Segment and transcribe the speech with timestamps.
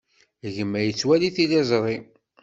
[0.55, 1.97] Gma yettwali tiliẓri.